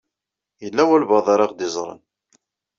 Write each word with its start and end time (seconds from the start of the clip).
Yella 0.63 0.83
walebɛaḍ 0.89 1.27
ara 1.33 1.49
ɣ-d-iẓṛen. 1.51 2.01